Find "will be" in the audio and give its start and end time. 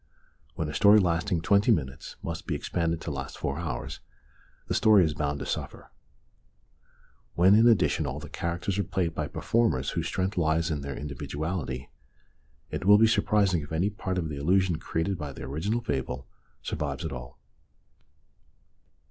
12.85-13.05